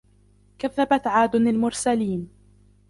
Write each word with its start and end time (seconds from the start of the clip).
كَذَّبَتْ 0.59 1.07
عَادٌ 1.07 1.35
الْمُرْسَلِينَ 1.35 2.27